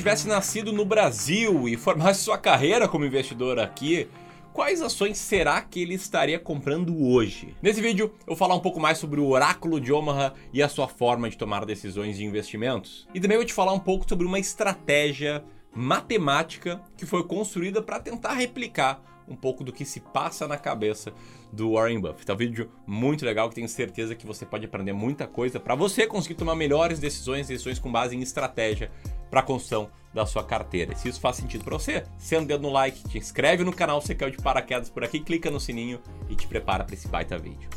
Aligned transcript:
tivesse 0.00 0.26
nascido 0.26 0.72
no 0.72 0.82
Brasil 0.82 1.68
e 1.68 1.76
formasse 1.76 2.24
sua 2.24 2.38
carreira 2.38 2.88
como 2.88 3.04
investidor 3.04 3.58
aqui, 3.58 4.08
quais 4.50 4.80
ações 4.80 5.18
será 5.18 5.60
que 5.60 5.82
ele 5.82 5.92
estaria 5.92 6.38
comprando 6.38 7.06
hoje? 7.06 7.54
Nesse 7.60 7.82
vídeo 7.82 8.06
eu 8.20 8.28
vou 8.28 8.36
falar 8.36 8.54
um 8.54 8.60
pouco 8.60 8.80
mais 8.80 8.96
sobre 8.96 9.20
o 9.20 9.28
oráculo 9.28 9.78
de 9.78 9.92
Omaha 9.92 10.32
e 10.54 10.62
a 10.62 10.70
sua 10.70 10.88
forma 10.88 11.28
de 11.28 11.36
tomar 11.36 11.66
decisões 11.66 12.16
de 12.16 12.24
investimentos. 12.24 13.06
E 13.12 13.20
também 13.20 13.36
vou 13.36 13.44
te 13.44 13.52
falar 13.52 13.74
um 13.74 13.78
pouco 13.78 14.08
sobre 14.08 14.26
uma 14.26 14.38
estratégia 14.38 15.44
matemática 15.70 16.80
que 16.96 17.04
foi 17.04 17.22
construída 17.22 17.82
para 17.82 18.00
tentar 18.00 18.32
replicar 18.32 19.02
um 19.28 19.36
pouco 19.36 19.62
do 19.62 19.70
que 19.70 19.84
se 19.84 20.00
passa 20.00 20.48
na 20.48 20.56
cabeça 20.56 21.12
do 21.52 21.74
Warren 21.74 22.00
Buffett. 22.00 22.30
É 22.30 22.34
um 22.34 22.38
vídeo 22.38 22.70
muito 22.86 23.24
legal 23.24 23.50
que 23.50 23.54
tenho 23.54 23.68
certeza 23.68 24.14
que 24.14 24.26
você 24.26 24.46
pode 24.46 24.64
aprender 24.64 24.94
muita 24.94 25.26
coisa 25.26 25.60
para 25.60 25.74
você 25.74 26.06
conseguir 26.06 26.36
tomar 26.36 26.56
melhores 26.56 26.98
decisões, 26.98 27.48
decisões 27.48 27.78
com 27.78 27.92
base 27.92 28.16
em 28.16 28.22
estratégia 28.22 28.90
para 29.30 29.40
a 29.40 29.42
construção 29.42 29.90
da 30.12 30.26
sua 30.26 30.44
carteira. 30.44 30.94
Se 30.96 31.08
isso 31.08 31.20
faz 31.20 31.36
sentido 31.36 31.64
para 31.64 31.78
você, 31.78 32.04
sendo 32.18 32.46
dedo 32.46 32.62
no 32.62 32.70
like, 32.70 33.08
te 33.08 33.18
inscreve 33.18 33.64
no 33.64 33.72
canal 33.72 34.00
se 34.00 34.14
quer 34.14 34.30
de 34.30 34.38
paraquedas 34.38 34.90
por 34.90 35.04
aqui, 35.04 35.20
clica 35.20 35.50
no 35.50 35.60
sininho 35.60 36.00
e 36.28 36.34
te 36.34 36.46
prepara 36.46 36.84
para 36.84 36.94
esse 36.94 37.08
baita 37.08 37.38
vídeo. 37.38 37.68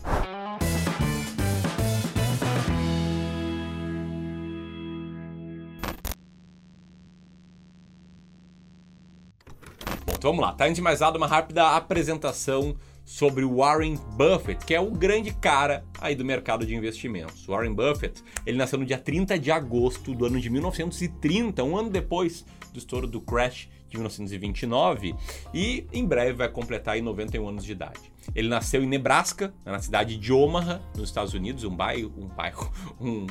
Bom, 10.05 10.13
então 10.15 10.31
vamos 10.31 10.45
lá. 10.45 10.53
Tá 10.53 10.65
antes 10.65 10.75
de 10.75 10.81
mais 10.81 10.99
nada, 10.99 11.17
uma 11.17 11.27
rápida 11.27 11.75
apresentação 11.75 12.75
sobre 13.03 13.45
Warren 13.45 13.97
Buffett, 14.17 14.65
que 14.65 14.73
é 14.73 14.79
o 14.79 14.91
grande 14.91 15.33
cara 15.33 15.83
aí 15.99 16.15
do 16.15 16.23
mercado 16.23 16.65
de 16.65 16.75
investimentos. 16.75 17.45
Warren 17.45 17.73
Buffett, 17.73 18.23
ele 18.45 18.57
nasceu 18.57 18.79
no 18.79 18.85
dia 18.85 18.97
30 18.97 19.37
de 19.37 19.51
agosto 19.51 20.13
do 20.13 20.25
ano 20.25 20.39
de 20.39 20.49
1930, 20.49 21.63
um 21.63 21.77
ano 21.77 21.89
depois 21.89 22.45
do 22.71 22.79
estouro 22.79 23.07
do 23.07 23.21
crash 23.21 23.69
de 23.93 23.97
1929 23.97 25.15
e 25.53 25.85
em 25.93 26.05
breve 26.05 26.33
vai 26.33 26.49
completar 26.49 26.95
aí 26.95 27.01
91 27.01 27.47
anos 27.47 27.63
de 27.63 27.71
idade. 27.71 28.13
Ele 28.35 28.47
nasceu 28.47 28.83
em 28.83 28.87
Nebraska, 28.87 29.53
na 29.65 29.79
cidade 29.79 30.17
de 30.17 30.31
Omaha, 30.31 30.81
nos 30.95 31.09
Estados 31.09 31.33
Unidos, 31.33 31.63
um 31.63 31.75
bairro, 31.75 32.11
um 32.17 32.27
bairro, 32.27 32.71
um, 32.99 33.27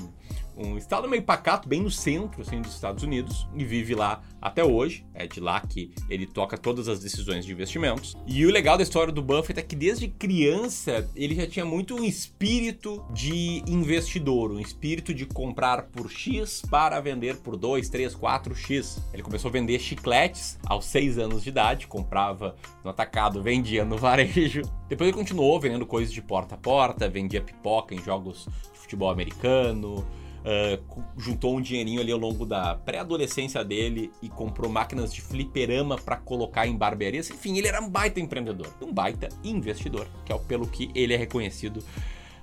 um 0.57 0.77
estado 0.77 1.09
meio 1.09 1.23
pacato, 1.23 1.69
bem 1.69 1.83
no 1.83 1.91
centro 1.91 2.43
assim, 2.43 2.61
dos 2.61 2.75
Estados 2.75 3.03
Unidos, 3.03 3.49
e 3.55 3.65
vive 3.65 3.95
lá 3.95 4.23
até 4.41 4.63
hoje. 4.63 5.05
É 5.15 5.27
de 5.27 5.41
lá 5.41 5.61
que 5.61 5.93
ele 6.09 6.27
toca 6.27 6.59
todas 6.59 6.89
as 6.89 7.01
decisões 7.01 7.45
de 7.45 7.53
investimentos. 7.53 8.17
E 8.27 8.45
o 8.45 8.51
legal 8.51 8.77
da 8.77 8.83
história 8.83 9.13
do 9.13 9.23
Buffett 9.23 9.59
é 9.59 9.63
que 9.63 9.75
desde 9.75 10.09
criança 10.09 11.09
ele 11.17 11.35
já 11.35 11.47
tinha 11.47 11.65
muito 11.65 11.95
um 11.95 12.05
espírito 12.05 13.05
de 13.13 13.63
investidor, 13.67 14.53
um 14.53 14.61
espírito 14.61 15.15
de 15.15 15.27
comprar 15.27 15.85
por 15.85 16.11
X 16.11 16.63
para 16.71 17.01
vender 17.01 17.37
por 17.39 17.57
2, 17.57 17.89
3, 17.89 18.15
4X. 18.15 18.99
Ele 19.13 19.23
começou 19.23 19.49
a 19.49 19.53
vender 19.53 19.79
chicletes 19.79 20.52
aos 20.67 20.85
6 20.87 21.19
anos 21.19 21.43
de 21.43 21.49
idade, 21.49 21.87
comprava 21.87 22.55
no 22.85 22.91
atacado, 22.91 23.43
vendia 23.43 23.85
no 23.85 23.97
varejo. 23.99 24.63
Depois 24.89 25.09
ele 25.09 25.17
continuou 25.17 25.59
vendendo 25.61 25.87
coisas 25.87 26.13
de 26.13 26.23
porta 26.23 26.55
a 26.55 26.59
porta, 26.59 27.09
vendia 27.09 27.41
pipoca 27.41 27.95
em 27.95 28.03
jogos 28.03 28.49
de 28.73 28.79
futebol 28.79 29.11
americano, 29.11 30.07
uh, 30.43 31.03
juntou 31.17 31.57
um 31.57 31.61
dinheirinho 31.61 32.01
ali 32.01 32.13
ao 32.13 32.19
longo 32.19 32.45
da 32.45 32.75
pré-adolescência 32.75 33.65
dele 33.65 34.11
e 34.21 34.29
comprou 34.29 34.71
máquinas 34.71 35.13
de 35.13 35.21
fliperama 35.21 35.97
para 35.97 36.17
colocar 36.17 36.67
em 36.67 36.77
barbearias. 36.77 37.31
Enfim, 37.31 37.57
ele 37.57 37.69
era 37.69 37.81
um 37.81 37.89
baita 37.89 38.21
empreendedor, 38.21 38.73
um 38.81 38.93
baita 38.93 39.29
investidor, 39.45 40.07
que 40.25 40.33
é 40.33 40.39
pelo 40.39 40.67
que 40.67 40.91
ele 40.95 41.15
é 41.15 41.17
reconhecido 41.17 41.83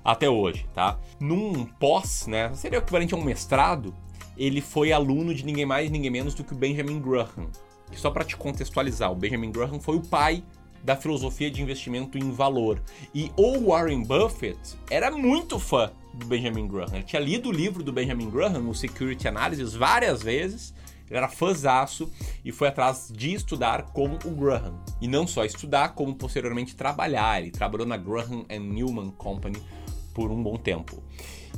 até 0.04 0.30
hoje, 0.30 0.66
tá? 0.74 0.98
Num 1.20 1.66
pós, 1.66 2.26
né, 2.28 2.54
seria 2.54 2.80
o 2.80 2.82
equivalente 2.82 3.14
a 3.14 3.18
um 3.18 3.24
mestrado, 3.24 3.94
ele 4.38 4.62
foi 4.62 4.92
aluno 4.92 5.34
de 5.34 5.46
ninguém 5.46 5.66
mais, 5.66 5.92
ninguém 5.92 6.10
menos 6.10 6.34
do 6.34 6.44
que 6.44 6.54
o 6.54 6.56
Benjamin 6.56 7.00
Graham. 7.00 7.50
Que 7.92 8.00
só 8.00 8.12
para 8.12 8.24
te 8.24 8.38
contextualizar, 8.38 9.12
o 9.12 9.16
Benjamin 9.16 9.52
Graham 9.52 9.80
foi 9.80 9.96
o 9.98 10.02
pai 10.02 10.44
da 10.84 10.96
filosofia 10.96 11.52
de 11.52 11.62
investimento 11.62 12.18
em 12.18 12.32
valor. 12.32 12.82
E 13.14 13.32
o 13.36 13.70
Warren 13.70 14.04
Buffett 14.04 14.78
era 14.90 15.12
muito 15.12 15.60
fã 15.60 15.92
do 16.14 16.26
Benjamin 16.26 16.68
Graham. 16.68 16.96
Ele 16.96 17.04
tinha 17.04 17.22
lido 17.22 17.50
o 17.50 17.52
livro 17.52 17.84
do 17.84 17.92
Benjamin 17.92 18.30
Graham, 18.30 18.70
o 18.70 18.76
Security 18.76 19.28
Analysis, 19.28 19.74
várias 19.74 20.22
vezes. 20.22 20.74
Ele 21.10 21.18
era 21.18 21.28
fãzaço 21.28 22.12
e 22.46 22.52
foi 22.52 22.68
atrás 22.68 23.12
de 23.12 23.34
estudar 23.34 23.84
como 23.94 24.20
o 24.26 24.30
Graham. 24.30 24.80
E 25.02 25.08
não 25.08 25.26
só 25.26 25.44
estudar, 25.44 25.96
como 25.96 26.14
posteriormente 26.14 26.76
trabalhar. 26.76 27.42
Ele 27.42 27.52
trabalhou 27.52 27.88
na 27.88 27.98
Graham 27.98 28.46
Newman 28.60 29.10
Company 29.12 29.58
por 30.14 30.32
um 30.32 30.42
bom 30.42 30.56
tempo. 30.56 31.02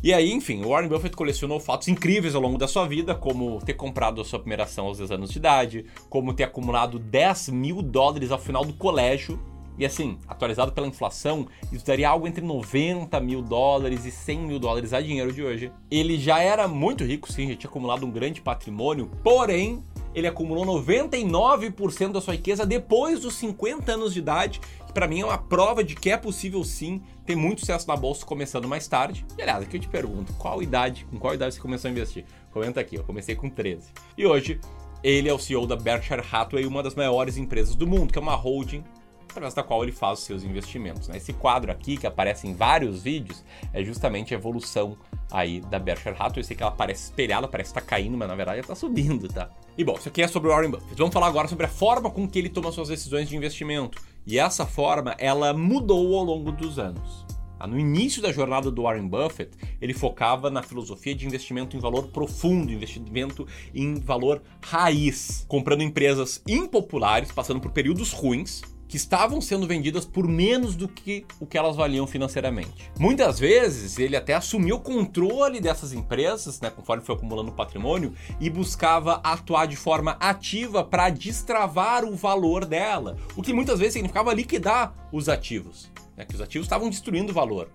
E 0.03 0.11
aí, 0.15 0.31
enfim, 0.31 0.63
Warren 0.63 0.87
Buffett 0.87 1.15
colecionou 1.15 1.59
fatos 1.59 1.87
incríveis 1.87 2.33
ao 2.33 2.41
longo 2.41 2.57
da 2.57 2.67
sua 2.67 2.87
vida, 2.87 3.13
como 3.13 3.59
ter 3.63 3.75
comprado 3.75 4.19
a 4.19 4.25
sua 4.25 4.39
primeira 4.39 4.63
ação 4.63 4.87
aos 4.87 4.97
10 4.97 5.11
anos 5.11 5.29
de 5.29 5.37
idade, 5.37 5.85
como 6.09 6.33
ter 6.33 6.45
acumulado 6.45 6.97
10 6.97 7.49
mil 7.49 7.83
dólares 7.83 8.31
ao 8.31 8.39
final 8.39 8.65
do 8.65 8.73
colégio. 8.73 9.39
E 9.77 9.85
assim, 9.85 10.17
atualizado 10.27 10.71
pela 10.71 10.87
inflação, 10.87 11.47
isso 11.71 11.85
daria 11.85 12.09
algo 12.09 12.27
entre 12.27 12.43
90 12.43 13.19
mil 13.19 13.43
dólares 13.43 14.03
e 14.03 14.11
100 14.11 14.39
mil 14.39 14.57
dólares 14.57 14.91
a 14.91 14.99
dinheiro 14.99 15.31
de 15.31 15.43
hoje. 15.43 15.71
Ele 15.89 16.17
já 16.17 16.39
era 16.39 16.67
muito 16.67 17.03
rico, 17.03 17.31
sim, 17.31 17.49
já 17.49 17.55
tinha 17.55 17.69
acumulado 17.69 18.03
um 18.03 18.11
grande 18.11 18.41
patrimônio, 18.41 19.09
porém, 19.23 19.83
ele 20.13 20.27
acumulou 20.27 20.65
99% 20.65 22.11
da 22.11 22.21
sua 22.21 22.33
riqueza 22.33 22.65
depois 22.65 23.21
dos 23.21 23.35
50 23.35 23.91
anos 23.91 24.13
de 24.13 24.19
idade, 24.19 24.59
que 24.85 24.93
para 24.93 25.07
mim 25.07 25.21
é 25.21 25.25
uma 25.25 25.37
prova 25.37 25.83
de 25.83 25.95
que 25.95 26.09
é 26.09 26.17
possível 26.17 26.63
sim 26.63 27.01
ter 27.25 27.35
muito 27.35 27.61
sucesso 27.61 27.87
na 27.87 27.95
bolsa 27.95 28.25
começando 28.25 28.67
mais 28.67 28.87
tarde. 28.87 29.25
E 29.37 29.41
aliás, 29.41 29.63
aqui 29.63 29.77
eu 29.77 29.81
te 29.81 29.87
pergunto, 29.87 30.33
qual 30.33 30.61
idade, 30.61 31.05
com 31.09 31.17
qual 31.17 31.33
idade 31.33 31.55
você 31.55 31.61
começou 31.61 31.87
a 31.87 31.91
investir? 31.91 32.25
Comenta 32.51 32.79
aqui, 32.79 32.95
eu 32.95 33.03
comecei 33.03 33.35
com 33.35 33.49
13. 33.49 33.89
E 34.17 34.25
hoje, 34.25 34.59
ele 35.03 35.29
é 35.29 35.33
o 35.33 35.39
CEO 35.39 35.65
da 35.65 35.75
Berkshire 35.75 36.23
Hathaway, 36.31 36.65
uma 36.65 36.83
das 36.83 36.95
maiores 36.95 37.37
empresas 37.37 37.75
do 37.75 37.87
mundo, 37.87 38.11
que 38.11 38.19
é 38.19 38.21
uma 38.21 38.35
holding 38.35 38.83
através 39.31 39.53
da 39.53 39.63
qual 39.63 39.81
ele 39.81 39.91
faz 39.91 40.19
os 40.19 40.25
seus 40.25 40.43
investimentos. 40.43 41.07
Né? 41.07 41.17
Esse 41.17 41.33
quadro 41.33 41.71
aqui, 41.71 41.97
que 41.97 42.05
aparece 42.05 42.47
em 42.47 42.53
vários 42.53 43.01
vídeos, 43.01 43.43
é 43.73 43.83
justamente 43.83 44.33
a 44.33 44.37
evolução 44.37 44.97
aí 45.31 45.61
da 45.61 45.79
Berkshire 45.79 46.15
Hathaway. 46.15 46.39
Eu 46.39 46.43
sei 46.43 46.55
que 46.55 46.63
ela 46.63 46.71
parece 46.71 47.05
espelhada, 47.05 47.47
parece 47.47 47.69
estar 47.69 47.81
tá 47.81 47.87
caindo, 47.87 48.17
mas 48.17 48.27
na 48.27 48.35
verdade 48.35 48.57
ela 48.57 48.65
está 48.65 48.75
subindo, 48.75 49.27
tá? 49.27 49.49
E 49.77 49.83
bom, 49.83 49.95
isso 49.97 50.09
aqui 50.09 50.21
é 50.21 50.27
sobre 50.27 50.49
o 50.49 50.51
Warren 50.51 50.69
Buffett. 50.69 50.95
Vamos 50.95 51.13
falar 51.13 51.27
agora 51.27 51.47
sobre 51.47 51.65
a 51.65 51.69
forma 51.69 52.09
com 52.11 52.27
que 52.27 52.37
ele 52.37 52.49
toma 52.49 52.71
suas 52.71 52.89
decisões 52.89 53.29
de 53.29 53.37
investimento. 53.37 54.01
E 54.27 54.37
essa 54.37 54.65
forma, 54.65 55.15
ela 55.17 55.53
mudou 55.53 56.17
ao 56.17 56.25
longo 56.25 56.51
dos 56.51 56.77
anos. 56.77 57.25
Tá? 57.57 57.65
No 57.65 57.79
início 57.79 58.21
da 58.21 58.33
jornada 58.33 58.69
do 58.69 58.83
Warren 58.83 59.07
Buffett, 59.07 59.51
ele 59.79 59.93
focava 59.93 60.49
na 60.49 60.61
filosofia 60.61 61.15
de 61.15 61.25
investimento 61.25 61.77
em 61.77 61.79
valor 61.79 62.07
profundo, 62.07 62.71
investimento 62.71 63.47
em 63.73 63.95
valor 63.95 64.41
raiz, 64.61 65.45
comprando 65.47 65.83
empresas 65.83 66.41
impopulares, 66.45 67.31
passando 67.31 67.61
por 67.61 67.71
períodos 67.71 68.11
ruins, 68.11 68.61
que 68.91 68.97
estavam 68.97 69.39
sendo 69.39 69.65
vendidas 69.65 70.03
por 70.03 70.27
menos 70.27 70.75
do 70.75 70.85
que 70.85 71.25
o 71.39 71.45
que 71.45 71.57
elas 71.57 71.77
valiam 71.77 72.05
financeiramente. 72.05 72.91
Muitas 72.99 73.39
vezes 73.39 73.97
ele 73.97 74.17
até 74.17 74.33
assumiu 74.33 74.75
o 74.75 74.79
controle 74.81 75.61
dessas 75.61 75.93
empresas, 75.93 76.59
né, 76.59 76.69
conforme 76.69 77.01
foi 77.01 77.15
acumulando 77.15 77.53
patrimônio, 77.53 78.13
e 78.37 78.49
buscava 78.49 79.21
atuar 79.23 79.65
de 79.65 79.77
forma 79.77 80.17
ativa 80.19 80.83
para 80.83 81.09
destravar 81.09 82.03
o 82.03 82.17
valor 82.17 82.65
dela, 82.65 83.15
o 83.37 83.41
que 83.41 83.53
muitas 83.53 83.79
vezes 83.79 83.93
significava 83.93 84.33
liquidar 84.33 84.93
os 85.09 85.29
ativos, 85.29 85.89
né, 86.17 86.25
que 86.25 86.35
os 86.35 86.41
ativos 86.41 86.65
estavam 86.65 86.89
destruindo 86.89 87.31
o 87.31 87.33
valor. 87.33 87.69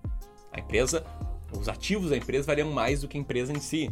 A 0.52 0.60
empresa, 0.60 1.02
os 1.58 1.66
ativos 1.66 2.10
da 2.10 2.16
empresa 2.18 2.46
valiam 2.46 2.70
mais 2.72 3.00
do 3.00 3.08
que 3.08 3.16
a 3.16 3.20
empresa 3.20 3.54
em 3.54 3.60
si 3.60 3.90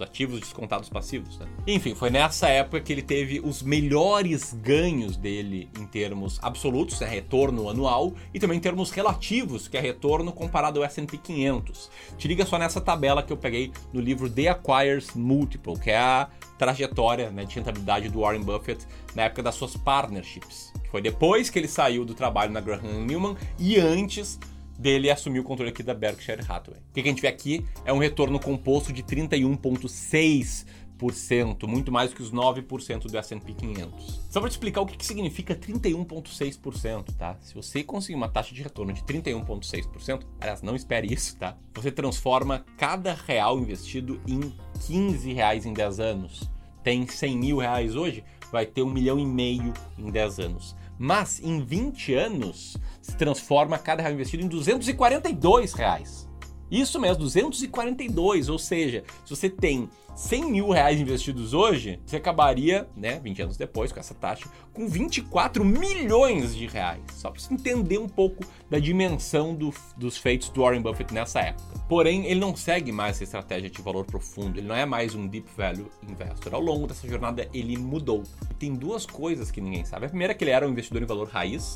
os 0.00 0.02
ativos 0.02 0.40
descontados 0.40 0.88
passivos. 0.88 1.38
Né? 1.38 1.46
Enfim, 1.66 1.94
foi 1.94 2.10
nessa 2.10 2.48
época 2.48 2.80
que 2.80 2.92
ele 2.92 3.02
teve 3.02 3.40
os 3.40 3.62
melhores 3.62 4.54
ganhos 4.54 5.16
dele 5.16 5.68
em 5.78 5.86
termos 5.86 6.38
absolutos, 6.42 7.00
é 7.02 7.06
retorno 7.06 7.68
anual, 7.68 8.14
e 8.32 8.40
também 8.40 8.56
em 8.56 8.60
termos 8.60 8.90
relativos, 8.90 9.68
que 9.68 9.76
é 9.76 9.80
retorno 9.80 10.32
comparado 10.32 10.80
ao 10.80 10.84
S&P 10.84 11.18
500. 11.18 11.90
Te 12.16 12.26
liga 12.26 12.46
só 12.46 12.58
nessa 12.58 12.80
tabela 12.80 13.22
que 13.22 13.32
eu 13.32 13.36
peguei 13.36 13.72
no 13.92 14.00
livro 14.00 14.28
The 14.28 14.48
Acquires 14.48 15.14
Multiple, 15.14 15.78
que 15.78 15.90
é 15.90 15.98
a 15.98 16.28
trajetória 16.58 17.30
né, 17.30 17.44
de 17.44 17.54
rentabilidade 17.54 18.08
do 18.08 18.20
Warren 18.20 18.42
Buffett 18.42 18.86
na 19.14 19.22
época 19.22 19.42
das 19.42 19.54
suas 19.54 19.76
partnerships. 19.76 20.72
Que 20.82 20.90
foi 20.90 21.00
depois 21.00 21.50
que 21.50 21.58
ele 21.58 21.68
saiu 21.68 22.04
do 22.04 22.14
trabalho 22.14 22.52
na 22.52 22.60
Graham 22.60 23.04
Newman 23.04 23.36
e 23.58 23.78
antes 23.78 24.38
dele 24.80 25.10
assumir 25.10 25.40
o 25.40 25.44
controle 25.44 25.70
aqui 25.70 25.82
da 25.82 25.92
Berkshire 25.92 26.40
Hathaway. 26.40 26.80
O 26.80 26.94
que 26.94 27.00
a 27.00 27.04
gente 27.04 27.20
vê 27.20 27.28
aqui 27.28 27.66
é 27.84 27.92
um 27.92 27.98
retorno 27.98 28.40
composto 28.40 28.94
de 28.94 29.02
31,6%, 29.02 31.66
muito 31.66 31.92
mais 31.92 32.14
que 32.14 32.22
os 32.22 32.32
9% 32.32 33.10
do 33.10 33.18
S&P 33.18 33.52
500. 33.52 34.22
Só 34.30 34.40
para 34.40 34.48
te 34.48 34.52
explicar 34.52 34.80
o 34.80 34.86
que, 34.86 34.96
que 34.96 35.04
significa 35.04 35.54
31,6%, 35.54 37.14
tá? 37.14 37.36
Se 37.42 37.54
você 37.54 37.84
conseguir 37.84 38.14
uma 38.14 38.30
taxa 38.30 38.54
de 38.54 38.62
retorno 38.62 38.94
de 38.94 39.02
31,6%, 39.02 40.22
aliás, 40.40 40.62
não 40.62 40.74
espere 40.74 41.12
isso, 41.12 41.36
tá? 41.36 41.58
Você 41.74 41.92
transforma 41.92 42.64
cada 42.78 43.12
real 43.12 43.58
investido 43.58 44.18
em 44.26 44.50
15 44.86 45.30
reais 45.34 45.66
em 45.66 45.74
10 45.74 46.00
anos. 46.00 46.50
Tem 46.82 47.06
100 47.06 47.36
mil 47.36 47.58
reais 47.58 47.94
hoje, 47.94 48.24
vai 48.50 48.64
ter 48.64 48.82
um 48.82 48.90
milhão 48.90 49.18
e 49.18 49.26
meio 49.26 49.74
em 49.98 50.10
10 50.10 50.40
anos. 50.40 50.74
Mas 51.02 51.40
em 51.42 51.64
20 51.64 52.12
anos 52.12 52.76
se 53.00 53.16
transforma 53.16 53.78
cada 53.78 54.02
real 54.02 54.12
investido 54.12 54.44
em 54.44 54.46
242 54.46 55.72
reais. 55.72 56.28
Isso 56.70 57.00
mesmo, 57.00 57.24
242, 57.24 58.48
ou 58.48 58.58
seja, 58.58 59.02
se 59.24 59.34
você 59.34 59.50
tem 59.50 59.88
100 60.14 60.50
mil 60.50 60.70
reais 60.70 61.00
investidos 61.00 61.54
hoje, 61.54 62.00
você 62.04 62.16
acabaria, 62.16 62.88
né, 62.96 63.18
20 63.20 63.42
anos 63.42 63.56
depois, 63.56 63.90
com 63.90 63.98
essa 63.98 64.14
taxa, 64.14 64.48
com 64.72 64.86
24 64.86 65.64
milhões 65.64 66.54
de 66.54 66.66
reais. 66.66 67.00
Só 67.14 67.30
para 67.30 67.40
você 67.40 67.52
entender 67.54 67.98
um 67.98 68.08
pouco 68.08 68.44
da 68.68 68.78
dimensão 68.78 69.54
do, 69.54 69.72
dos 69.96 70.16
feitos 70.16 70.48
do 70.50 70.62
Warren 70.62 70.82
Buffett 70.82 71.12
nessa 71.14 71.40
época. 71.40 71.80
Porém, 71.88 72.26
ele 72.26 72.38
não 72.38 72.54
segue 72.54 72.92
mais 72.92 73.16
essa 73.16 73.24
estratégia 73.24 73.70
de 73.70 73.82
valor 73.82 74.04
profundo, 74.04 74.58
ele 74.58 74.68
não 74.68 74.74
é 74.74 74.84
mais 74.84 75.14
um 75.14 75.26
deep 75.26 75.48
value 75.56 75.90
investor. 76.08 76.54
Ao 76.54 76.60
longo 76.60 76.86
dessa 76.86 77.08
jornada, 77.08 77.48
ele 77.52 77.76
mudou. 77.76 78.22
Tem 78.58 78.74
duas 78.74 79.06
coisas 79.06 79.50
que 79.50 79.60
ninguém 79.60 79.84
sabe. 79.84 80.06
A 80.06 80.08
primeira 80.08 80.32
é 80.32 80.36
que 80.36 80.44
ele 80.44 80.50
era 80.50 80.66
um 80.66 80.70
investidor 80.70 81.02
em 81.02 81.06
valor 81.06 81.28
raiz, 81.28 81.74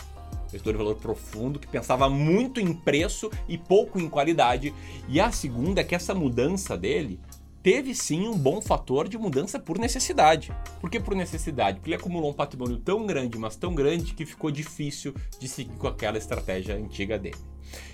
investidor 0.55 0.73
de 0.73 0.79
valor 0.79 0.97
profundo, 0.97 1.59
que 1.59 1.67
pensava 1.67 2.09
muito 2.09 2.61
em 2.61 2.73
preço 2.73 3.31
e 3.49 3.59
pouco 3.59 3.99
em 3.99 4.09
qualidade. 4.09 4.73
E 5.09 5.21
a 5.21 5.31
segunda 5.31 5.81
é 5.81 5.85
que 5.85 5.95
essa 5.95 6.15
mudança 6.15 6.77
dele 6.77 7.21
teve 7.63 7.95
sim 7.95 8.29
um 8.29 8.37
bom 8.37 8.61
fator 8.61 9.09
de 9.09 9.17
mudança 9.17 9.59
por 9.59 9.79
necessidade. 9.79 10.53
Por 10.83 10.91
que 10.91 11.01
por 11.01 11.15
necessidade? 11.15 11.79
Porque 11.79 11.91
ele 11.91 11.97
acumulou 11.97 12.31
um 12.31 12.35
patrimônio 12.35 12.77
tão 12.77 13.07
grande, 13.07 13.39
mas 13.39 13.57
tão 13.57 13.75
grande, 13.75 14.13
que 14.13 14.27
ficou 14.27 14.51
difícil 14.51 15.15
de 15.41 15.49
seguir 15.49 15.75
com 15.77 15.89
aquela 15.89 16.19
estratégia 16.19 16.77
antiga 16.77 17.19
dele. 17.19 17.39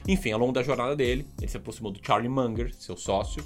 Enfim, 0.08 0.32
ao 0.32 0.40
longo 0.40 0.52
da 0.52 0.62
jornada 0.62 0.96
dele, 0.96 1.24
ele 1.38 1.48
se 1.48 1.56
aproximou 1.56 1.92
do 1.92 2.04
Charlie 2.04 2.28
Munger, 2.28 2.74
seu 2.74 2.96
sócio, 2.96 3.44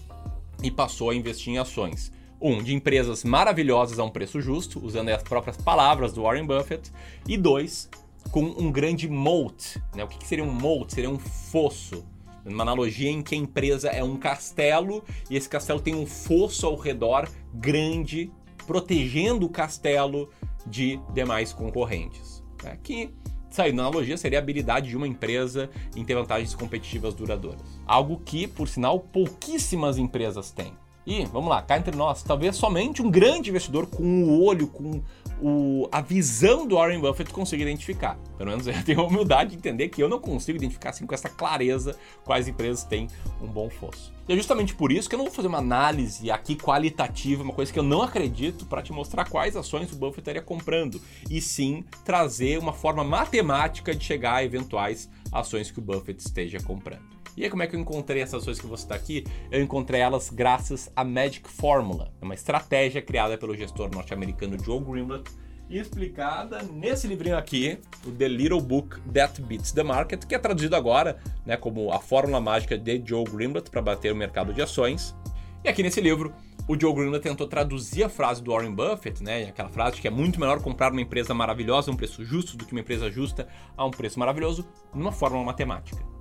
e 0.62 0.70
passou 0.70 1.10
a 1.10 1.14
investir 1.14 1.52
em 1.52 1.58
ações. 1.58 2.10
Um, 2.40 2.62
de 2.62 2.74
empresas 2.74 3.22
maravilhosas 3.22 3.98
a 3.98 4.04
um 4.04 4.10
preço 4.10 4.40
justo, 4.40 4.82
usando 4.84 5.10
as 5.10 5.22
próprias 5.22 5.58
palavras 5.58 6.14
do 6.14 6.22
Warren 6.22 6.46
Buffett. 6.46 6.90
E 7.28 7.36
dois, 7.36 7.88
com 8.34 8.42
um 8.42 8.72
grande 8.72 9.08
moat. 9.08 9.80
Né? 9.94 10.02
O 10.02 10.08
que, 10.08 10.26
seria 10.26 10.42
um 10.42 10.50
moat? 10.50 10.92
Seria 10.92 11.08
um 11.08 11.20
fosso. 11.20 12.04
Uma 12.44 12.64
analogia 12.64 13.08
em 13.08 13.22
que 13.22 13.32
a 13.32 13.38
empresa 13.38 13.90
é 13.90 14.02
um 14.02 14.16
castelo 14.16 15.04
e 15.30 15.36
esse 15.36 15.48
castelo 15.48 15.78
tem 15.80 15.94
um 15.94 16.04
fosso 16.04 16.66
ao 16.66 16.74
redor 16.74 17.28
grande, 17.54 18.32
protegendo 18.66 19.46
o 19.46 19.48
castelo 19.48 20.28
de 20.66 20.98
demais 21.12 21.52
concorrentes. 21.52 22.42
Né? 22.64 22.76
Que, 22.82 23.14
saindo 23.50 23.76
na 23.76 23.82
analogia, 23.84 24.16
seria 24.16 24.40
a 24.40 24.42
habilidade 24.42 24.88
de 24.88 24.96
uma 24.96 25.06
empresa 25.06 25.70
em 25.94 26.04
ter 26.04 26.16
vantagens 26.16 26.56
competitivas 26.56 27.14
duradouras. 27.14 27.80
Algo 27.86 28.20
que, 28.24 28.48
por 28.48 28.66
sinal, 28.66 28.98
pouquíssimas 28.98 29.96
empresas 29.96 30.50
têm. 30.50 30.72
E, 31.06 31.24
vamos 31.26 31.50
lá, 31.50 31.60
cá 31.60 31.76
entre 31.76 31.94
nós, 31.96 32.22
talvez 32.22 32.56
somente 32.56 33.02
um 33.02 33.10
grande 33.10 33.50
investidor 33.50 33.86
com 33.86 34.24
o 34.24 34.42
olho, 34.42 34.66
com 34.66 35.02
o, 35.40 35.88
a 35.92 36.00
visão 36.00 36.66
do 36.66 36.76
Warren 36.76 37.00
Buffett 37.00 37.30
consiga 37.30 37.62
identificar. 37.62 38.16
Pelo 38.38 38.50
menos 38.50 38.66
eu 38.68 38.82
tenho 38.84 39.00
a 39.00 39.06
humildade 39.06 39.50
de 39.50 39.56
entender 39.56 39.88
que 39.88 40.02
eu 40.02 40.08
não 40.08 40.18
consigo 40.18 40.56
identificar 40.56 40.90
assim 40.90 41.06
com 41.06 41.14
essa 41.14 41.28
clareza 41.28 41.96
quais 42.24 42.48
empresas 42.48 42.84
têm 42.84 43.08
um 43.42 43.46
bom 43.46 43.68
fosso. 43.68 44.12
E 44.26 44.32
é 44.32 44.36
justamente 44.36 44.74
por 44.74 44.90
isso 44.90 45.08
que 45.08 45.14
eu 45.14 45.18
não 45.18 45.26
vou 45.26 45.34
fazer 45.34 45.48
uma 45.48 45.58
análise 45.58 46.30
aqui 46.30 46.56
qualitativa, 46.56 47.42
uma 47.42 47.52
coisa 47.52 47.70
que 47.70 47.78
eu 47.78 47.82
não 47.82 48.00
acredito, 48.00 48.64
para 48.64 48.80
te 48.80 48.90
mostrar 48.92 49.28
quais 49.28 49.56
ações 49.56 49.92
o 49.92 49.96
Buffett 49.96 50.20
estaria 50.20 50.42
comprando, 50.42 50.98
e 51.28 51.40
sim 51.40 51.84
trazer 52.04 52.58
uma 52.58 52.72
forma 52.72 53.04
matemática 53.04 53.94
de 53.94 54.02
chegar 54.02 54.36
a 54.36 54.44
eventuais 54.44 55.10
ações 55.30 55.70
que 55.70 55.78
o 55.78 55.82
Buffett 55.82 56.20
esteja 56.20 56.58
comprando. 56.60 57.13
E 57.36 57.42
aí, 57.42 57.50
como 57.50 57.62
é 57.64 57.66
que 57.66 57.74
eu 57.74 57.80
encontrei 57.80 58.22
essas 58.22 58.42
ações 58.42 58.60
que 58.60 58.66
você 58.66 58.84
está 58.84 58.94
aqui? 58.94 59.24
Eu 59.50 59.60
encontrei 59.60 60.00
elas 60.00 60.30
graças 60.30 60.90
à 60.94 61.02
Magic 61.02 61.48
Formula, 61.50 62.12
é 62.20 62.24
uma 62.24 62.34
estratégia 62.34 63.02
criada 63.02 63.36
pelo 63.36 63.56
gestor 63.56 63.90
norte-americano 63.92 64.56
Joe 64.62 64.80
Greenblatt 64.80 65.28
e 65.68 65.78
explicada 65.78 66.62
nesse 66.62 67.08
livrinho 67.08 67.36
aqui, 67.36 67.78
o 68.06 68.12
The 68.12 68.28
Little 68.28 68.60
Book 68.60 69.00
That 69.12 69.42
Beats 69.42 69.72
the 69.72 69.82
Market, 69.82 70.24
que 70.26 70.34
é 70.34 70.38
traduzido 70.38 70.76
agora 70.76 71.18
né, 71.44 71.56
como 71.56 71.90
a 71.90 71.98
fórmula 71.98 72.40
mágica 72.40 72.78
de 72.78 73.02
Joe 73.04 73.24
Greenblatt 73.24 73.68
para 73.68 73.82
bater 73.82 74.12
o 74.12 74.16
mercado 74.16 74.52
de 74.52 74.62
ações. 74.62 75.16
E 75.64 75.68
aqui 75.68 75.82
nesse 75.82 76.00
livro, 76.00 76.32
o 76.68 76.78
Joe 76.78 76.94
Greenblatt 76.94 77.22
tentou 77.22 77.48
traduzir 77.48 78.04
a 78.04 78.08
frase 78.08 78.42
do 78.42 78.52
Warren 78.52 78.74
Buffett, 78.74 79.24
né, 79.24 79.44
aquela 79.44 79.70
frase 79.70 80.00
que 80.00 80.06
é 80.06 80.10
muito 80.10 80.38
melhor 80.38 80.62
comprar 80.62 80.92
uma 80.92 81.00
empresa 81.00 81.34
maravilhosa 81.34 81.90
a 81.90 81.94
um 81.94 81.96
preço 81.96 82.24
justo 82.24 82.56
do 82.56 82.64
que 82.64 82.72
uma 82.72 82.80
empresa 82.80 83.10
justa 83.10 83.48
a 83.76 83.84
um 83.84 83.90
preço 83.90 84.20
maravilhoso, 84.20 84.64
numa 84.94 85.10
fórmula 85.10 85.44
matemática 85.44 86.13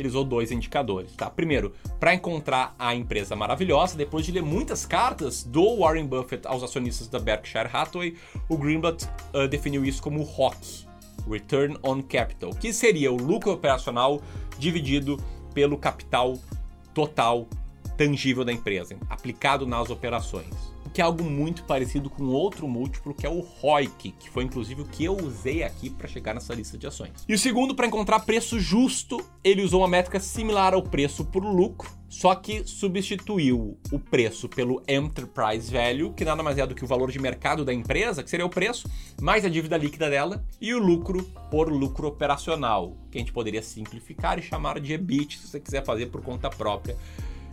ele 0.00 0.08
usou 0.08 0.24
dois 0.24 0.50
indicadores, 0.50 1.12
tá? 1.14 1.28
Primeiro, 1.28 1.72
para 1.98 2.14
encontrar 2.14 2.74
a 2.78 2.94
empresa 2.94 3.36
maravilhosa, 3.36 3.96
depois 3.96 4.24
de 4.24 4.32
ler 4.32 4.42
muitas 4.42 4.86
cartas 4.86 5.44
do 5.44 5.78
Warren 5.78 6.06
Buffett 6.06 6.46
aos 6.46 6.62
acionistas 6.62 7.06
da 7.06 7.18
Berkshire 7.18 7.68
Hathaway, 7.70 8.16
o 8.48 8.56
Greenblatt 8.56 9.04
uh, 9.34 9.46
definiu 9.46 9.84
isso 9.84 10.02
como 10.02 10.22
ROC, 10.22 10.56
Return 11.28 11.78
on 11.82 12.02
Capital, 12.02 12.50
que 12.50 12.72
seria 12.72 13.12
o 13.12 13.16
lucro 13.16 13.52
operacional 13.52 14.22
dividido 14.58 15.18
pelo 15.52 15.76
capital 15.76 16.38
total 16.94 17.46
tangível 17.96 18.44
da 18.44 18.52
empresa, 18.52 18.96
aplicado 19.10 19.66
nas 19.66 19.90
operações 19.90 20.79
que 20.92 21.00
é 21.00 21.04
algo 21.04 21.24
muito 21.24 21.64
parecido 21.64 22.10
com 22.10 22.24
outro 22.24 22.66
múltiplo 22.68 23.14
que 23.14 23.26
é 23.26 23.28
o 23.28 23.40
ROIC, 23.40 24.12
que 24.12 24.30
foi 24.30 24.44
inclusive 24.44 24.82
o 24.82 24.84
que 24.84 25.04
eu 25.04 25.16
usei 25.16 25.62
aqui 25.62 25.90
para 25.90 26.08
chegar 26.08 26.34
nessa 26.34 26.54
lista 26.54 26.76
de 26.76 26.86
ações. 26.86 27.24
E 27.28 27.34
o 27.34 27.38
segundo, 27.38 27.74
para 27.74 27.86
encontrar 27.86 28.20
preço 28.20 28.58
justo, 28.58 29.20
ele 29.42 29.62
usou 29.62 29.80
uma 29.80 29.88
métrica 29.88 30.20
similar 30.20 30.74
ao 30.74 30.82
preço 30.82 31.24
por 31.24 31.44
lucro, 31.44 31.90
só 32.08 32.34
que 32.34 32.64
substituiu 32.64 33.78
o 33.92 33.98
preço 33.98 34.48
pelo 34.48 34.82
Enterprise 34.88 35.72
Value, 35.72 36.12
que 36.12 36.24
nada 36.24 36.42
mais 36.42 36.58
é 36.58 36.66
do 36.66 36.74
que 36.74 36.84
o 36.84 36.88
valor 36.88 37.10
de 37.10 37.20
mercado 37.20 37.64
da 37.64 37.72
empresa, 37.72 38.22
que 38.22 38.30
seria 38.30 38.44
o 38.44 38.50
preço, 38.50 38.90
mais 39.20 39.44
a 39.44 39.48
dívida 39.48 39.76
líquida 39.76 40.10
dela, 40.10 40.44
e 40.60 40.74
o 40.74 40.78
lucro 40.78 41.22
por 41.50 41.70
lucro 41.70 42.08
operacional, 42.08 42.96
que 43.10 43.18
a 43.18 43.20
gente 43.20 43.32
poderia 43.32 43.62
simplificar 43.62 44.38
e 44.38 44.42
chamar 44.42 44.80
de 44.80 44.92
EBIT, 44.92 45.38
se 45.38 45.46
você 45.46 45.60
quiser 45.60 45.84
fazer 45.84 46.06
por 46.06 46.20
conta 46.20 46.50
própria 46.50 46.96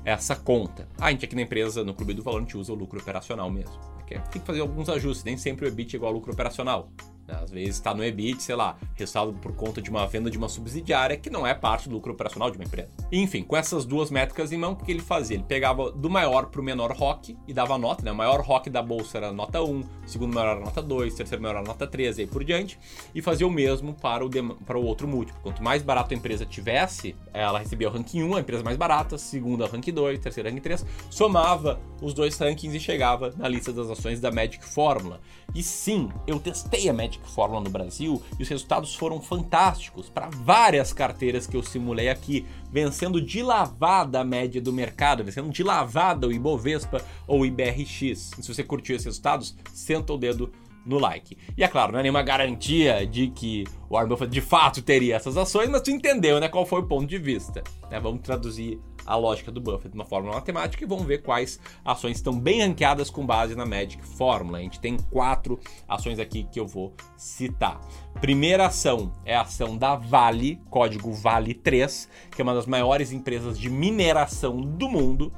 essa 0.07 0.37
conta. 0.37 0.87
Ah, 0.97 1.07
a 1.07 1.11
gente 1.11 1.25
aqui 1.25 1.35
na 1.35 1.41
empresa, 1.41 1.83
no 1.83 1.93
Clube 1.93 2.13
do 2.13 2.23
Valor, 2.23 2.37
a 2.37 2.41
gente 2.41 2.57
usa 2.57 2.71
o 2.71 2.75
lucro 2.75 2.97
operacional 2.97 3.51
mesmo. 3.51 3.77
Tem 4.07 4.21
que 4.39 4.39
fazer 4.39 4.61
alguns 4.61 4.87
ajustes, 4.87 5.25
nem 5.25 5.35
sempre 5.35 5.65
o 5.65 5.67
EBIT 5.67 5.95
é 5.95 5.97
igual 5.97 6.13
ao 6.13 6.15
lucro 6.15 6.31
operacional. 6.31 6.89
Às 7.27 7.51
vezes 7.51 7.75
está 7.75 7.93
no 7.93 8.03
EBIT, 8.03 8.41
sei 8.41 8.55
lá, 8.55 8.77
resultado 8.95 9.33
por 9.33 9.53
conta 9.53 9.81
de 9.81 9.89
uma 9.89 10.05
venda 10.07 10.31
de 10.31 10.37
uma 10.37 10.49
subsidiária 10.49 11.17
que 11.17 11.29
não 11.29 11.45
é 11.45 11.53
parte 11.53 11.89
do 11.89 11.95
lucro 11.95 12.13
operacional 12.13 12.49
de 12.49 12.57
uma 12.57 12.63
empresa. 12.63 12.89
Enfim, 13.11 13.43
com 13.43 13.55
essas 13.55 13.85
duas 13.85 14.09
métricas 14.09 14.51
em 14.51 14.57
mão, 14.57 14.73
o 14.73 14.75
que 14.75 14.91
ele 14.91 15.01
fazia? 15.01 15.35
Ele 15.35 15.43
pegava 15.43 15.91
do 15.91 16.09
maior 16.09 16.47
para 16.47 16.61
o 16.61 16.63
menor 16.63 16.91
ROC 16.91 17.35
e 17.47 17.53
dava 17.53 17.77
nota, 17.77 18.03
né? 18.03 18.11
O 18.11 18.15
maior 18.15 18.41
ROC 18.41 18.69
da 18.69 18.81
bolsa 18.81 19.17
era 19.17 19.31
nota 19.31 19.61
1, 19.61 19.79
o 19.79 19.85
segundo 20.05 20.33
maior 20.33 20.51
era 20.51 20.59
nota 20.59 20.81
2, 20.81 21.13
o 21.13 21.17
terceiro 21.17 21.41
maior 21.41 21.57
era 21.57 21.65
nota 21.65 21.85
3 21.85 22.17
e 22.17 22.21
aí 22.21 22.27
por 22.27 22.43
diante, 22.43 22.79
e 23.13 23.21
fazia 23.21 23.45
o 23.45 23.51
mesmo 23.51 23.93
para 23.93 24.25
o, 24.25 24.29
para 24.65 24.77
o 24.77 24.85
outro 24.85 25.07
múltiplo. 25.07 25.41
Quanto 25.41 25.63
mais 25.63 25.81
barato 25.81 26.13
a 26.13 26.17
empresa 26.17 26.45
tivesse, 26.45 27.15
ela 27.33 27.59
recebia 27.59 27.89
o 27.89 27.91
ranking 27.91 28.23
1, 28.23 28.35
a 28.35 28.39
empresa 28.39 28.63
mais 28.63 28.77
barata, 28.77 29.17
segunda 29.17 29.67
ranking 29.67 29.93
2, 29.93 30.19
terceira 30.19 30.49
ranking 30.49 30.61
3, 30.61 30.85
somava 31.09 31.79
os 32.01 32.13
dois 32.13 32.37
rankings 32.37 32.75
e 32.75 32.79
chegava 32.79 33.33
na 33.37 33.47
lista 33.47 33.73
das 33.73 33.89
ações 33.89 34.19
da 34.19 34.31
Magic 34.31 34.63
Formula. 34.63 35.19
E 35.55 35.63
sim, 35.63 36.09
eu 36.25 36.39
testei 36.39 36.89
a 36.89 36.93
Magic 36.93 37.16
Fórmula 37.23 37.61
no 37.61 37.69
Brasil 37.69 38.21
e 38.39 38.43
os 38.43 38.49
resultados 38.49 38.95
foram 38.95 39.21
fantásticos 39.21 40.09
para 40.09 40.29
várias 40.29 40.93
carteiras 40.93 41.47
que 41.47 41.57
eu 41.57 41.63
simulei 41.63 42.09
aqui, 42.09 42.45
vencendo 42.71 43.21
de 43.21 43.41
lavada 43.41 44.19
a 44.19 44.23
média 44.23 44.61
do 44.61 44.73
mercado, 44.73 45.23
vencendo 45.23 45.49
de 45.49 45.63
lavada 45.63 46.27
o 46.27 46.31
Ibovespa 46.31 47.01
ou 47.25 47.41
o 47.41 47.45
IBRX. 47.45 48.01
E 48.01 48.15
se 48.43 48.53
você 48.53 48.63
curtiu 48.63 48.95
esses 48.95 49.05
resultados, 49.05 49.55
senta 49.73 50.13
o 50.13 50.17
dedo 50.17 50.51
no 50.87 50.97
like. 50.97 51.37
E 51.57 51.63
é 51.63 51.67
claro, 51.67 51.91
não 51.91 51.99
é 51.99 52.03
nenhuma 52.03 52.23
garantia 52.23 53.05
de 53.05 53.27
que 53.27 53.65
o 53.89 53.93
Warren 53.93 54.07
Buffett 54.07 54.31
de 54.31 54.41
fato 54.41 54.81
teria 54.81 55.15
essas 55.15 55.35
ações, 55.35 55.69
mas 55.69 55.81
tu 55.81 55.91
entendeu, 55.91 56.39
né, 56.39 56.47
qual 56.47 56.65
foi 56.65 56.79
o 56.79 56.87
ponto 56.87 57.05
de 57.05 57.17
vista. 57.17 57.61
Né? 57.91 57.99
Vamos 57.99 58.21
traduzir 58.21 58.79
a 59.07 59.15
lógica 59.15 59.51
do 59.51 59.61
Buffett 59.61 59.95
numa 59.95 60.05
fórmula 60.05 60.35
matemática 60.35 60.83
e 60.83 60.87
vamos 60.87 61.07
ver 61.07 61.23
quais 61.23 61.59
ações 61.83 62.17
estão 62.17 62.37
bem 62.37 62.61
ranqueadas 62.61 63.09
com 63.09 63.25
base 63.25 63.55
na 63.55 63.65
Magic 63.65 64.05
Fórmula. 64.05 64.57
A 64.57 64.61
gente 64.61 64.79
tem 64.79 64.97
quatro 65.09 65.59
ações 65.87 66.19
aqui 66.19 66.45
que 66.51 66.59
eu 66.59 66.67
vou 66.67 66.93
citar. 67.15 67.79
Primeira 68.19 68.67
ação 68.67 69.13
é 69.23 69.35
a 69.35 69.41
ação 69.41 69.77
da 69.77 69.95
Vale, 69.95 70.59
código 70.69 71.11
Vale3, 71.11 72.09
que 72.35 72.41
é 72.41 72.43
uma 72.43 72.53
das 72.53 72.65
maiores 72.65 73.13
empresas 73.13 73.57
de 73.57 73.69
mineração 73.69 74.59
do 74.59 74.89
mundo 74.89 75.31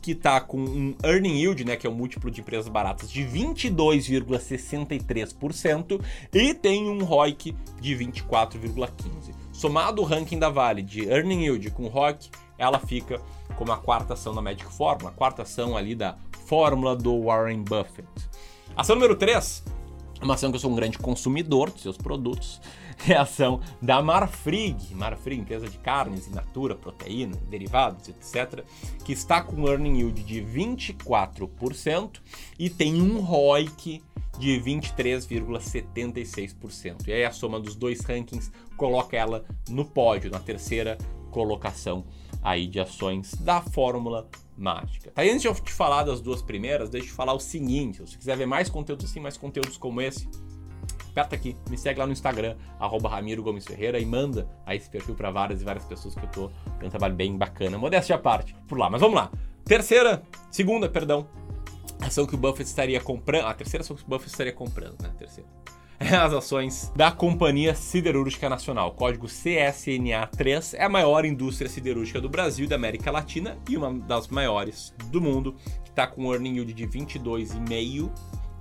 que 0.00 0.12
está 0.12 0.40
com 0.40 0.58
um 0.58 0.94
earning 1.04 1.40
yield, 1.40 1.64
né, 1.64 1.74
que 1.76 1.84
é 1.86 1.90
o 1.90 1.92
múltiplo 1.92 2.30
de 2.30 2.40
empresas 2.40 2.68
baratas, 2.68 3.10
de 3.10 3.24
22,63% 3.24 6.00
e 6.32 6.54
tem 6.54 6.88
um 6.88 7.04
ROIC 7.04 7.54
de 7.80 7.94
24,15%. 7.94 9.34
Somado 9.52 10.00
o 10.00 10.04
ranking 10.04 10.38
da 10.38 10.48
Vale 10.48 10.82
de 10.82 11.06
earning 11.08 11.42
yield 11.42 11.70
com 11.72 11.88
ROIC, 11.88 12.30
ela 12.58 12.78
fica 12.78 13.22
como 13.56 13.72
a 13.72 13.78
quarta 13.78 14.12
ação 14.14 14.34
da 14.34 14.42
Magic 14.42 14.66
Fórmula, 14.66 15.10
a 15.10 15.14
quarta 15.14 15.42
ação 15.42 15.76
ali 15.76 15.94
da 15.94 16.16
fórmula 16.46 16.96
do 16.96 17.22
Warren 17.22 17.62
Buffett. 17.62 18.08
Ação 18.76 18.96
número 18.96 19.14
3, 19.16 19.62
uma 20.20 20.34
ação 20.34 20.50
que 20.50 20.56
eu 20.56 20.60
sou 20.60 20.72
um 20.72 20.74
grande 20.74 20.98
consumidor 20.98 21.70
dos 21.70 21.82
seus 21.82 21.96
produtos, 21.96 22.60
é 23.08 23.14
a 23.14 23.22
ação 23.22 23.60
da 23.80 24.02
Marfrig, 24.02 24.92
Marfrig, 24.94 25.40
empresa 25.40 25.68
de 25.68 25.78
carnes 25.78 26.26
in 26.26 26.32
natura, 26.32 26.74
proteína, 26.74 27.36
derivados, 27.48 28.08
etc., 28.08 28.64
que 29.04 29.12
está 29.12 29.40
com 29.40 29.62
um 29.62 29.68
earning 29.68 29.98
yield 29.98 30.24
de 30.24 30.42
24% 30.42 32.18
e 32.58 32.68
tem 32.68 33.00
um 33.00 33.20
ROIC 33.20 34.02
de 34.38 34.60
23,76%. 34.60 37.06
E 37.06 37.12
aí 37.12 37.24
a 37.24 37.32
soma 37.32 37.60
dos 37.60 37.74
dois 37.74 38.00
rankings 38.00 38.50
coloca 38.76 39.16
ela 39.16 39.44
no 39.68 39.84
pódio, 39.84 40.30
na 40.30 40.38
terceira 40.38 40.96
colocação 41.30 42.04
aí 42.42 42.66
de 42.66 42.80
ações 42.80 43.34
da 43.34 43.60
Fórmula 43.60 44.28
Mágica. 44.56 45.10
Tá, 45.10 45.22
antes 45.22 45.42
de 45.42 45.48
eu 45.48 45.54
te 45.54 45.72
falar 45.72 46.04
das 46.04 46.20
duas 46.20 46.42
primeiras, 46.42 46.90
deixa 46.90 47.06
eu 47.06 47.10
te 47.10 47.16
falar 47.16 47.32
o 47.32 47.40
seguinte: 47.40 47.98
se 47.98 48.12
você 48.12 48.18
quiser 48.18 48.36
ver 48.36 48.46
mais 48.46 48.68
conteúdos 48.68 49.06
assim, 49.06 49.20
mais 49.20 49.36
conteúdos 49.36 49.76
como 49.76 50.00
esse, 50.00 50.28
aperta 51.10 51.34
aqui, 51.34 51.56
me 51.68 51.76
segue 51.76 51.98
lá 51.98 52.06
no 52.06 52.12
Instagram, 52.12 52.56
arroba 52.78 53.08
Ramiro 53.08 53.42
Gomes 53.42 53.64
Ferreira, 53.64 53.98
e 53.98 54.06
manda 54.06 54.48
aí 54.64 54.76
esse 54.76 54.88
perfil 54.88 55.14
para 55.14 55.30
várias 55.30 55.60
e 55.60 55.64
várias 55.64 55.84
pessoas 55.84 56.14
que 56.14 56.24
eu 56.24 56.30
tô 56.30 56.50
tendo 56.78 56.86
um 56.86 56.90
trabalho 56.90 57.14
bem 57.14 57.36
bacana. 57.36 57.76
Modéstia 57.78 58.16
à 58.16 58.18
parte, 58.18 58.54
por 58.66 58.78
lá. 58.78 58.88
Mas 58.88 59.00
vamos 59.00 59.16
lá. 59.16 59.30
Terceira, 59.64 60.22
segunda, 60.50 60.88
perdão, 60.88 61.28
ação 62.00 62.26
que 62.26 62.34
o 62.34 62.38
Buffett 62.38 62.68
estaria 62.68 63.00
comprando. 63.00 63.46
A 63.46 63.54
terceira 63.54 63.82
ação 63.82 63.96
que 63.96 64.02
o 64.02 64.06
Buffett 64.06 64.30
estaria 64.30 64.52
comprando, 64.52 65.00
né? 65.02 65.12
Terceira. 65.18 65.48
As 66.22 66.32
ações 66.32 66.92
da 66.94 67.10
Companhia 67.10 67.74
Siderúrgica 67.74 68.48
Nacional. 68.48 68.92
Código 68.92 69.26
CSNA3 69.26 70.74
é 70.74 70.84
a 70.84 70.88
maior 70.88 71.24
indústria 71.24 71.68
siderúrgica 71.68 72.20
do 72.20 72.28
Brasil 72.28 72.66
e 72.66 72.68
da 72.68 72.76
América 72.76 73.10
Latina 73.10 73.58
e 73.68 73.76
uma 73.76 73.92
das 73.92 74.28
maiores 74.28 74.94
do 75.06 75.20
mundo, 75.20 75.56
que 75.82 75.90
está 75.90 76.06
com 76.06 76.26
um 76.26 76.32
earning 76.32 76.54
yield 76.54 76.72
de 76.72 76.86
22,5% 76.86 78.10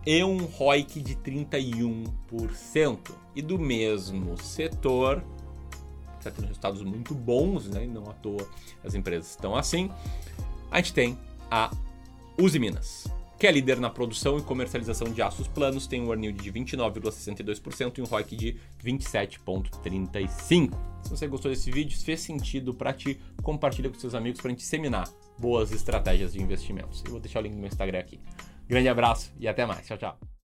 e 0.06 0.24
um 0.24 0.46
ROIC 0.46 1.00
de 1.00 1.15
31%. 1.15 2.98
E 3.36 3.41
do 3.44 3.60
mesmo 3.60 4.36
setor, 4.41 5.24
está 6.17 6.32
tendo 6.32 6.48
resultados 6.48 6.82
muito 6.82 7.13
bons, 7.13 7.70
né? 7.70 7.86
não 7.86 8.10
à 8.10 8.13
toa 8.13 8.50
as 8.84 8.96
empresas 8.96 9.29
estão 9.29 9.56
assim. 9.56 9.91
A 10.72 10.77
gente 10.77 10.94
tem 10.94 11.20
a 11.51 11.70
Uzi 12.39 12.58
Minas 12.58 13.06
que 13.38 13.46
é 13.46 13.51
líder 13.51 13.79
na 13.79 13.89
produção 13.89 14.38
e 14.38 14.41
comercialização 14.41 15.12
de 15.12 15.22
aços 15.22 15.48
planos, 15.48 15.86
tem 15.86 16.01
um 16.01 16.10
earning 16.10 16.34
de 16.34 16.51
29,62% 16.51 17.98
e 17.98 18.01
um 18.01 18.06
ROIC 18.06 18.36
de 18.36 18.58
27,35%. 18.84 20.72
Se 21.03 21.10
você 21.12 21.27
gostou 21.27 21.51
desse 21.51 21.72
vídeo, 21.72 21.96
se 21.98 22.03
fez 22.03 22.20
sentido 22.20 22.74
para 22.74 22.91
ti, 22.91 23.20
compartilha 23.44 23.89
com 23.89 24.00
seus 24.00 24.15
amigos 24.15 24.41
para 24.41 24.50
a 24.50 24.51
gente 24.51 24.60
disseminar 24.60 25.08
boas 25.38 25.72
estratégias 25.72 26.34
de 26.34 26.41
investimentos. 26.41 27.03
Eu 27.06 27.12
vou 27.12 27.20
deixar 27.20 27.39
o 27.39 27.44
link 27.44 27.53
no 27.53 27.60
meu 27.60 27.67
Instagram 27.67 28.00
aqui. 28.00 28.20
Grande 28.67 28.89
abraço 28.89 29.32
e 29.39 29.48
até 29.48 29.65
mais. 29.65 29.86
Tchau, 29.88 29.98
tchau. 29.98 30.37